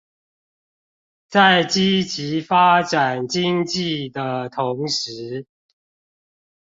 [1.27, 5.45] 在積極發展經濟的同時